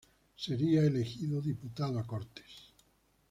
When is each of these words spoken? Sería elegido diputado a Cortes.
Sería 0.35 0.81
elegido 0.81 1.39
diputado 1.43 1.99
a 1.99 2.07
Cortes. 2.07 2.73